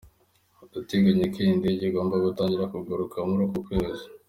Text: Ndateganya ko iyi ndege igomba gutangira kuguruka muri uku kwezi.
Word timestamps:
Ndateganya 0.69 1.25
ko 1.33 1.37
iyi 1.43 1.53
ndege 1.59 1.83
igomba 1.87 2.15
gutangira 2.25 2.71
kuguruka 2.73 3.17
muri 3.29 3.41
uku 3.47 3.59
kwezi. 3.65 4.03